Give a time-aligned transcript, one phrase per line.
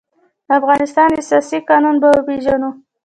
[0.47, 2.69] د افغانستان اساسي قانون به وپېژنو.